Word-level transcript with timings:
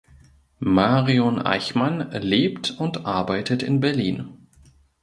Marion 0.57 1.39
Eichmann 1.45 2.09
lebt 2.13 2.71
und 2.71 3.05
arbeitet 3.05 3.61
in 3.61 3.79
Berlin. 3.81 4.47